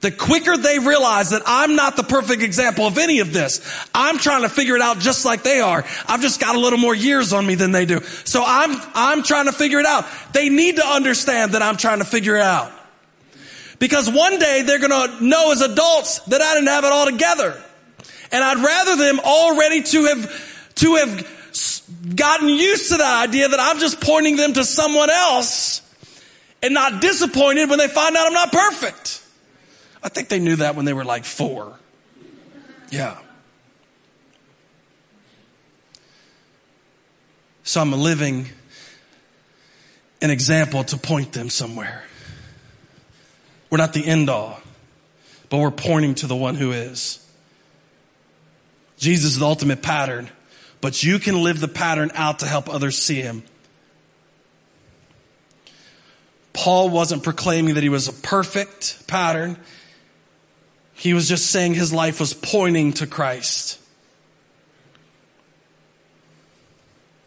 [0.01, 3.61] The quicker they realize that I'm not the perfect example of any of this,
[3.93, 5.85] I'm trying to figure it out just like they are.
[6.07, 8.01] I've just got a little more years on me than they do.
[8.01, 10.05] So I'm, I'm trying to figure it out.
[10.33, 12.71] They need to understand that I'm trying to figure it out.
[13.77, 17.61] Because one day they're gonna know as adults that I didn't have it all together.
[18.31, 23.59] And I'd rather them already to have, to have gotten used to the idea that
[23.59, 25.81] I'm just pointing them to someone else
[26.63, 29.20] and not disappointed when they find out I'm not perfect.
[30.03, 31.77] I think they knew that when they were like four.
[32.89, 33.17] Yeah.
[37.63, 38.47] So I'm living
[40.21, 42.03] an example to point them somewhere.
[43.69, 44.59] We're not the end all,
[45.49, 47.25] but we're pointing to the one who is.
[48.97, 50.29] Jesus is the ultimate pattern,
[50.81, 53.43] but you can live the pattern out to help others see him.
[56.53, 59.57] Paul wasn't proclaiming that he was a perfect pattern.
[61.01, 63.79] He was just saying his life was pointing to Christ.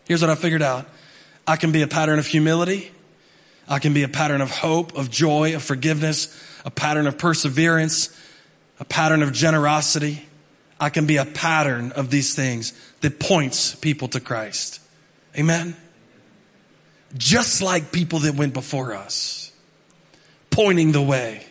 [0.07, 0.87] Here's what I figured out.
[1.45, 2.93] I can be a pattern of humility.
[3.67, 8.17] I can be a pattern of hope, of joy, of forgiveness, a pattern of perseverance,
[8.79, 10.25] a pattern of generosity.
[10.79, 14.81] I can be a pattern of these things that points people to Christ.
[15.37, 15.77] Amen.
[17.17, 19.51] Just like people that went before us,
[20.51, 21.45] pointing the way.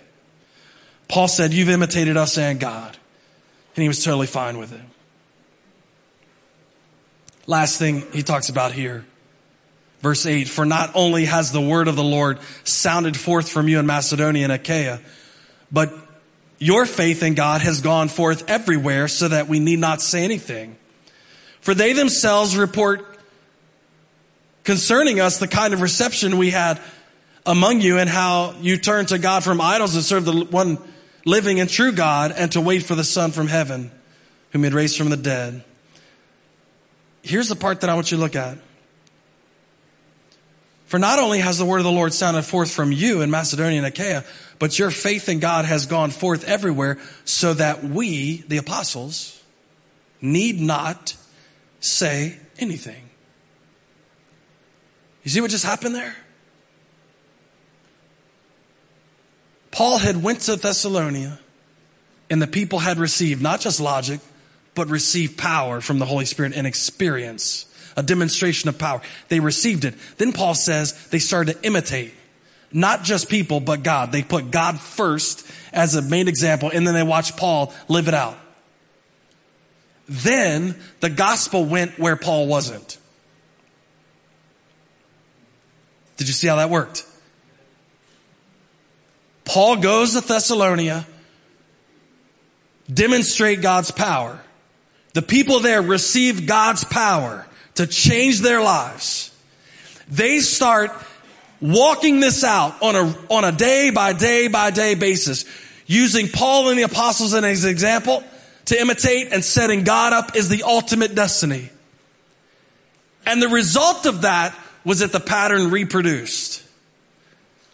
[1.13, 2.97] Paul said, You've imitated us and God.
[3.75, 4.81] And he was totally fine with it.
[7.45, 9.05] Last thing he talks about here.
[10.01, 13.77] Verse 8, for not only has the word of the Lord sounded forth from you
[13.77, 15.01] in Macedonia and Achaia,
[15.71, 15.93] but
[16.57, 20.77] your faith in God has gone forth everywhere so that we need not say anything.
[21.61, 23.05] For they themselves report
[24.63, 26.81] concerning us the kind of reception we had
[27.45, 30.79] among you and how you turned to God from idols and served the one
[31.25, 33.91] living and true God and to wait for the Son from heaven,
[34.51, 35.63] whom he had raised from the dead.
[37.21, 38.57] Here's the part that I want you to look at.
[40.85, 43.79] For not only has the word of the Lord sounded forth from you in Macedonia
[43.79, 44.23] and Achaia,
[44.59, 49.41] but your faith in God has gone forth everywhere so that we, the apostles,
[50.21, 51.15] need not
[51.79, 53.09] say anything.
[55.23, 56.15] You see what just happened there?
[59.73, 61.39] Paul had went to Thessalonica
[62.29, 64.19] and the people had received not just logic,
[64.75, 67.65] but received power from the Holy Spirit and experience,
[67.97, 69.01] a demonstration of power.
[69.29, 69.95] They received it.
[70.17, 72.13] Then Paul says they started to imitate
[72.71, 74.11] not just people, but God.
[74.11, 78.13] They put God first as a main example and then they watched Paul live it
[78.13, 78.37] out.
[80.07, 82.97] Then the gospel went where Paul wasn't.
[86.17, 87.07] Did you see how that worked?
[89.45, 91.05] Paul goes to Thessalonica,
[92.91, 94.41] demonstrate God's power.
[95.13, 99.31] The people there receive God's power to change their lives.
[100.07, 100.91] They start
[101.61, 105.45] walking this out on a, on a day by day by day basis,
[105.85, 108.23] using Paul and the apostles as an example
[108.65, 111.69] to imitate and setting God up as the ultimate destiny.
[113.25, 116.63] And the result of that was that the pattern reproduced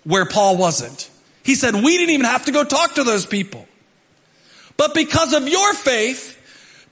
[0.03, 1.08] where Paul wasn't.
[1.49, 3.67] He said, we didn't even have to go talk to those people.
[4.77, 6.37] But because of your faith,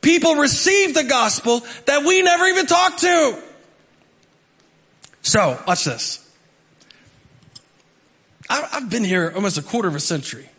[0.02, 3.40] people received the gospel that we never even talked to.
[5.22, 6.28] So, watch this.
[8.50, 10.50] I've been here almost a quarter of a century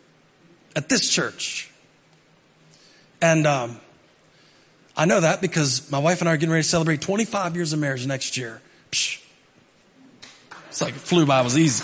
[0.77, 1.69] at this church.
[3.21, 3.81] And um,
[4.95, 7.73] I know that because my wife and I are getting ready to celebrate 25 years
[7.73, 8.61] of marriage next year.
[8.93, 9.21] Psh.
[10.69, 11.83] It's like it flew by, it was easy.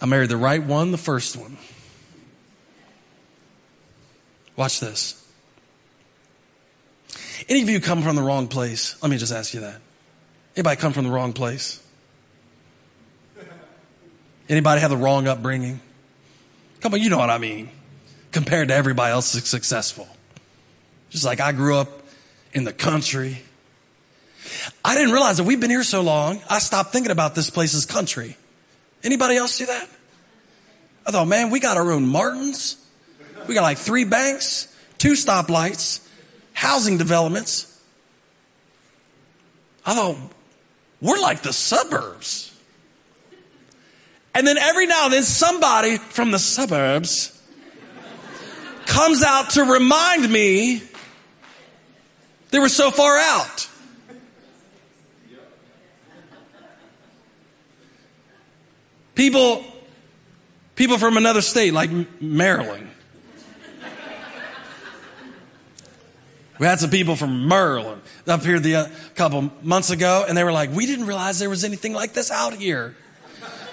[0.00, 1.56] I married the right one, the first one.
[4.56, 5.22] Watch this.
[7.48, 9.00] Any of you come from the wrong place?
[9.02, 9.80] Let me just ask you that.
[10.56, 11.82] Anybody come from the wrong place?
[14.48, 15.80] Anybody have the wrong upbringing?
[16.80, 17.68] Come on, you know what I mean.
[18.32, 20.08] Compared to everybody else that's successful.
[21.10, 21.88] Just like I grew up
[22.52, 23.42] in the country.
[24.84, 27.74] I didn't realize that we've been here so long, I stopped thinking about this place
[27.74, 28.36] as country.
[29.02, 29.88] Anybody else do that?
[31.06, 32.76] I thought, man, we got our own Martins.
[33.46, 36.06] We got like three banks, two stoplights,
[36.52, 37.72] housing developments.
[39.84, 40.16] I thought,
[41.00, 42.52] we're like the suburbs.
[44.34, 47.32] And then every now and then somebody from the suburbs
[48.84, 50.82] comes out to remind me
[52.50, 53.68] they were so far out.
[59.16, 59.64] People,
[60.74, 61.90] people from another state like
[62.20, 62.90] Maryland.
[66.58, 70.44] We had some people from Maryland up here the uh, couple months ago, and they
[70.44, 72.94] were like, "We didn't realize there was anything like this out here."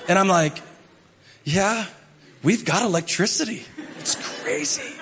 [0.07, 0.61] And I'm like,
[1.43, 1.85] "Yeah,
[2.41, 3.65] we've got electricity.
[3.99, 4.95] It's crazy.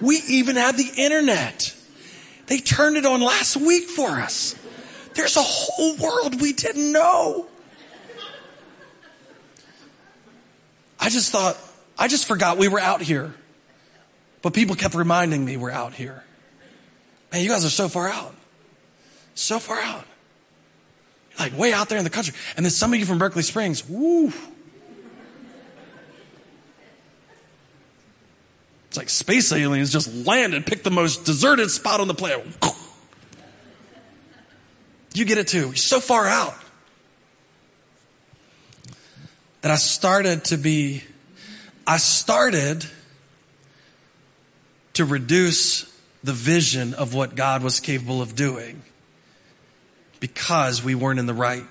[0.00, 1.74] We even have the internet.
[2.46, 4.54] They turned it on last week for us.
[5.14, 7.48] There's a whole world we didn't know."
[11.08, 11.56] I just thought,
[11.98, 13.34] I just forgot we were out here.
[14.42, 16.22] But people kept reminding me we're out here.
[17.32, 18.34] Man, you guys are so far out.
[19.34, 20.04] So far out.
[21.38, 22.34] Like way out there in the country.
[22.58, 24.30] And then some of you from Berkeley Springs, woo.
[28.88, 32.46] It's like space aliens just landed, picked the most deserted spot on the planet.
[35.14, 35.68] You get it too.
[35.68, 36.54] You're so far out
[39.60, 41.02] that I started to be,
[41.86, 42.84] I started
[44.94, 45.84] to reduce
[46.24, 48.82] the vision of what God was capable of doing
[50.20, 51.64] because we weren't in the right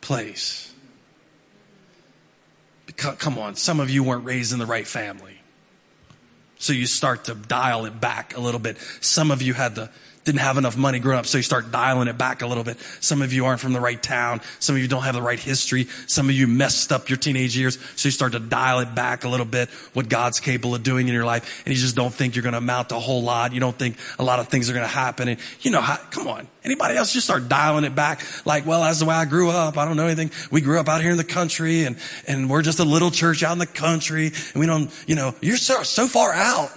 [0.00, 0.72] place.
[2.86, 5.40] Because, come on, some of you weren't raised in the right family.
[6.58, 8.78] So you start to dial it back a little bit.
[9.00, 9.90] Some of you had the
[10.24, 12.78] didn't have enough money growing up, so you start dialing it back a little bit.
[13.00, 14.40] Some of you aren't from the right town.
[14.60, 15.88] Some of you don't have the right history.
[16.06, 19.24] Some of you messed up your teenage years, so you start to dial it back
[19.24, 22.14] a little bit, what God's capable of doing in your life, and you just don't
[22.14, 23.52] think you're going to amount to a whole lot.
[23.52, 25.96] You don't think a lot of things are going to happen, and you know, how,
[25.96, 26.46] come on.
[26.64, 29.76] Anybody else just start dialing it back like, well, that's the way I grew up.
[29.76, 30.30] I don't know anything.
[30.52, 31.96] We grew up out here in the country, and
[32.28, 35.34] and we're just a little church out in the country, and we don't, you know,
[35.40, 36.70] you're so so far out.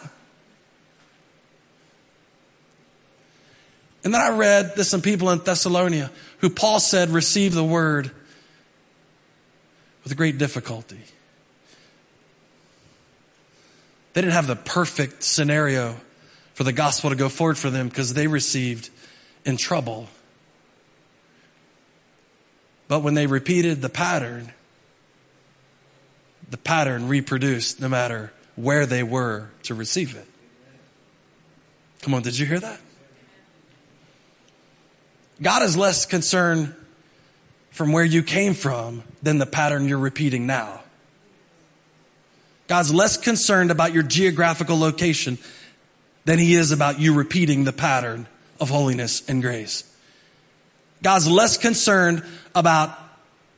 [4.06, 8.12] And then I read there's some people in Thessalonica who Paul said received the word
[10.04, 11.02] with great difficulty.
[14.14, 15.96] They didn't have the perfect scenario
[16.54, 18.92] for the gospel to go forward for them because they received
[19.44, 20.08] in trouble.
[22.88, 24.54] But when they repeated the pattern,
[26.48, 30.28] the pattern reproduced no matter where they were to receive it.
[32.04, 32.80] Come on, did you hear that?
[35.42, 36.74] God is less concerned
[37.72, 40.82] from where you came from than the pattern you're repeating now.
[42.68, 45.38] God's less concerned about your geographical location
[46.24, 48.28] than he is about you repeating the pattern
[48.60, 49.84] of holiness and grace.
[51.04, 52.24] God's less concerned
[52.56, 52.98] about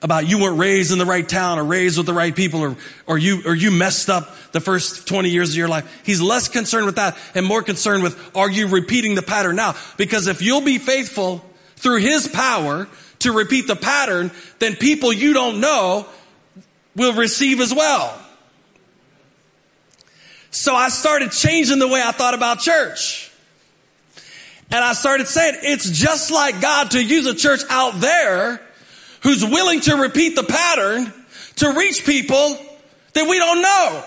[0.02, 2.78] about you weren't raised in the right town or raised with the right people or,
[3.08, 6.02] or you, or you messed up the first 20 years of your life.
[6.06, 9.76] He's less concerned with that and more concerned with are you repeating the pattern now?
[9.98, 11.44] Because if you'll be faithful
[11.78, 12.88] through his power
[13.20, 16.06] to repeat the pattern, then people you don't know
[16.96, 18.20] will receive as well.
[20.52, 23.32] So I started changing the way I thought about church.
[24.70, 28.62] And I started saying, it's just like God to use a church out there
[29.22, 31.14] who's willing to repeat the pattern
[31.58, 32.58] to reach people
[33.14, 34.04] that we don't know.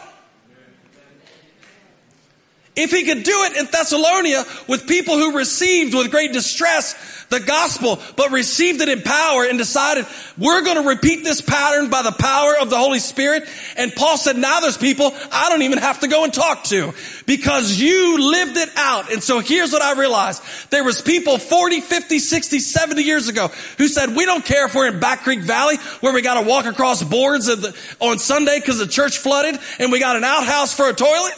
[2.80, 6.94] If he could do it in Thessalonia with people who received with great distress
[7.30, 10.04] the gospel, but received it in power and decided
[10.36, 13.48] we're going to repeat this pattern by the power of the Holy Spirit.
[13.76, 16.92] And Paul said, now there's people I don't even have to go and talk to
[17.26, 19.12] because you lived it out.
[19.12, 20.42] And so here's what I realized.
[20.70, 24.74] There was people 40, 50, 60, 70 years ago who said, we don't care if
[24.74, 28.58] we're in Back Creek Valley where we got to walk across boards the, on Sunday
[28.58, 31.34] because the church flooded and we got an outhouse for a toilet.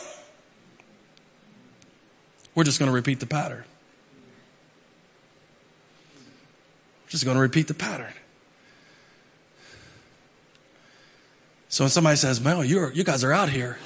[2.54, 3.64] We're just going to repeat the pattern.
[7.08, 8.12] Just going to repeat the pattern.
[11.68, 13.78] So when somebody says, "Well, you're, you guys are out here,"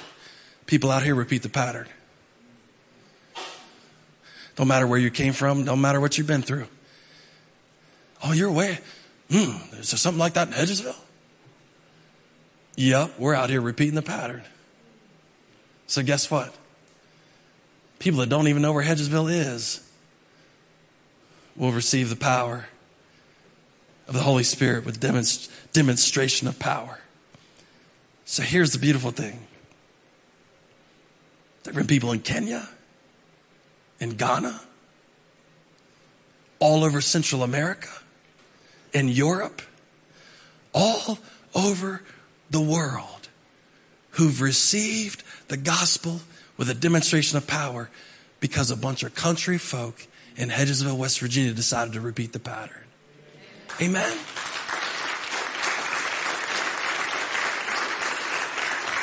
[0.65, 1.87] people out here repeat the pattern.
[4.55, 5.65] Don't matter where you came from.
[5.65, 6.67] Don't matter what you've been through.
[8.23, 8.79] Oh, you're away.
[9.29, 10.95] Hmm, is there something like that in Hedgesville?
[12.75, 14.43] Yep, we're out here repeating the pattern.
[15.87, 16.53] So guess what?
[17.99, 19.87] People that don't even know where Hedgesville is
[21.55, 22.67] will receive the power
[24.07, 26.99] of the Holy Spirit with demonst- demonstration of power.
[28.25, 29.47] So here's the beautiful thing.
[31.63, 32.69] There have been people in Kenya,
[33.99, 34.61] in Ghana,
[36.59, 37.89] all over Central America,
[38.93, 39.61] in Europe,
[40.73, 41.19] all
[41.53, 42.01] over
[42.49, 43.27] the world
[44.11, 46.21] who've received the gospel
[46.57, 47.89] with a demonstration of power
[48.39, 52.83] because a bunch of country folk in Hedgesville, West Virginia decided to repeat the pattern.
[53.81, 54.17] Amen.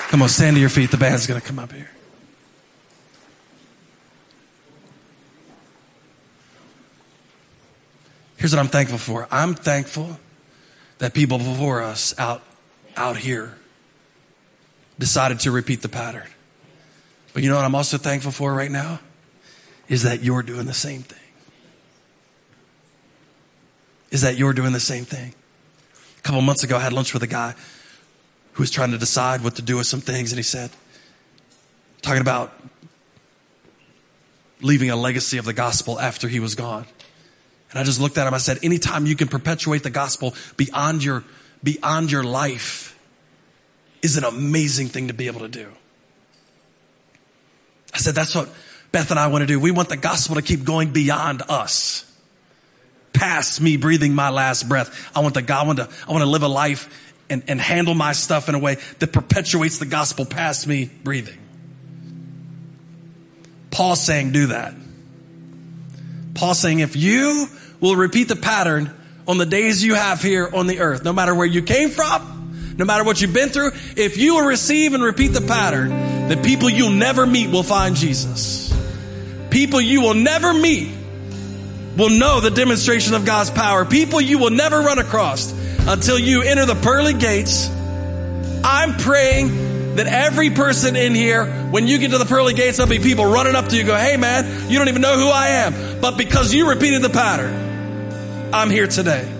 [0.09, 0.91] Come on, stand to your feet.
[0.91, 1.91] The band's going to come up here.
[8.37, 9.27] Here's what I'm thankful for.
[9.31, 10.21] I'm thankful
[10.99, 12.43] that people before us out,
[12.97, 13.57] out here
[14.99, 16.29] decided to repeat the pattern.
[17.35, 19.01] But you know what I'm also thankful for right now?
[19.89, 21.19] Is that you're doing the same thing
[24.15, 25.35] is that you're doing the same thing.
[26.19, 27.57] A couple months ago, I had lunch with a guy
[28.53, 30.71] who was trying to decide what to do with some things, and he said,
[32.01, 32.53] talking about
[34.61, 36.87] leaving a legacy of the gospel after he was gone.
[37.71, 38.35] And I just looked at him.
[38.35, 41.25] I said, anytime you can perpetuate the gospel beyond your,
[41.65, 42.97] beyond your life
[44.01, 45.73] is an amazing thing to be able to do.
[47.95, 48.49] I said, that's what
[48.93, 49.59] Beth and I want to do.
[49.59, 52.11] We want the gospel to keep going beyond us
[53.13, 55.11] past me breathing my last breath.
[55.17, 57.61] I want the God, I want to, I want to live a life and, and
[57.61, 61.39] handle my stuff in a way that perpetuates the gospel past me breathing.
[63.71, 64.75] Paul's saying do that.
[66.35, 67.47] Paul's saying if you
[67.81, 68.95] will repeat the pattern
[69.27, 72.75] on the days you have here on the earth, no matter where you came from,
[72.77, 75.91] no matter what you've been through, if you will receive and repeat the pattern,
[76.29, 78.73] the people you'll never meet will find Jesus.
[79.51, 80.93] People you will never meet
[81.97, 83.85] will know the demonstration of God's power.
[83.85, 85.53] People you will never run across
[85.87, 87.69] until you enter the pearly gates.
[88.65, 92.91] I'm praying that every person in here, when you get to the pearly gates, there'll
[92.91, 95.49] be people running up to you go, Hey man, you don't even know who I
[95.49, 96.01] am.
[96.01, 99.31] But because you repeated the pattern, I'm here today.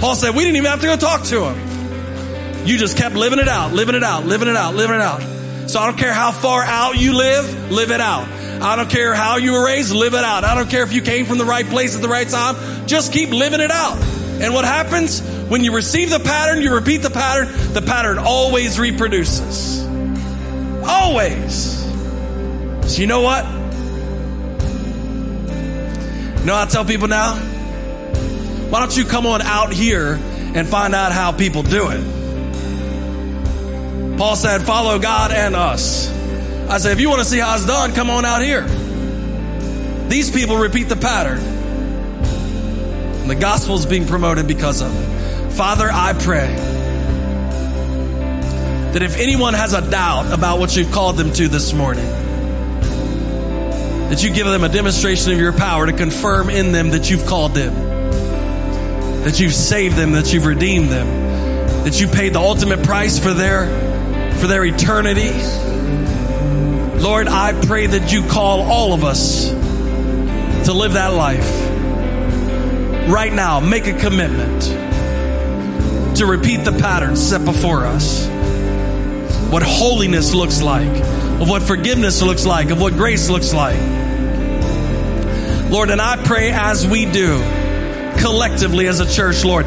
[0.00, 2.66] Paul said, we didn't even have to go talk to him.
[2.66, 5.22] You just kept living it out, living it out, living it out, living it out.
[5.66, 8.28] So I don't care how far out you live, live it out.
[8.62, 10.44] I don't care how you were raised, live it out.
[10.44, 13.12] I don't care if you came from the right place at the right time, just
[13.12, 13.98] keep living it out.
[14.40, 18.78] And what happens when you receive the pattern, you repeat the pattern, the pattern always
[18.78, 19.84] reproduces.
[20.86, 21.82] Always.
[22.92, 23.44] So you know what?
[26.40, 27.36] You know I tell people now?
[27.36, 30.14] Why don't you come on out here
[30.54, 32.23] and find out how people do it?
[34.16, 36.08] Paul said, follow God and us.
[36.68, 38.66] I said, if you want to see how it's done, come on out here.
[40.08, 41.40] These people repeat the pattern.
[41.40, 45.50] And the gospel is being promoted because of it.
[45.52, 46.54] Father, I pray
[48.92, 52.06] that if anyone has a doubt about what you've called them to this morning,
[54.10, 57.26] that you give them a demonstration of your power to confirm in them that you've
[57.26, 57.74] called them,
[59.24, 61.06] that you've saved them, that you've redeemed them,
[61.82, 63.93] that you paid the ultimate price for their
[64.44, 65.32] for their eternity.
[67.02, 69.48] Lord, I pray that you call all of us
[70.66, 71.48] to live that life.
[73.08, 74.64] Right now, make a commitment
[76.18, 78.26] to repeat the pattern set before us.
[79.50, 81.00] What holiness looks like,
[81.40, 83.80] of what forgiveness looks like, of what grace looks like.
[85.70, 87.38] Lord, and I pray as we do,
[88.18, 89.64] collectively as a church, Lord,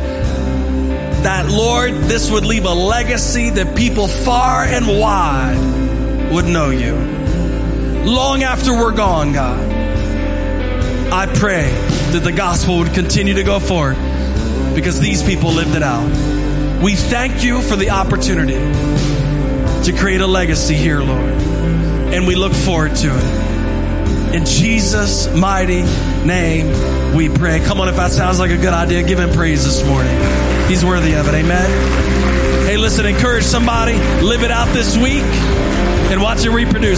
[1.23, 6.95] that, Lord, this would leave a legacy that people far and wide would know you.
[8.05, 9.59] long after we're gone, God.
[11.11, 11.69] I pray
[12.11, 13.95] that the gospel would continue to go forward
[14.75, 16.07] because these people lived it out.
[16.81, 21.31] We thank you for the opportunity to create a legacy here, Lord.
[22.13, 24.35] And we look forward to it.
[24.35, 25.83] In Jesus' mighty
[26.25, 27.59] name, we pray.
[27.61, 30.46] Come on, if that sounds like a good idea, give him praise this morning.
[30.67, 31.33] He's worthy of it.
[31.33, 32.65] Amen.
[32.65, 36.95] Hey, listen, encourage somebody, live it out this week, and watch it reproduce.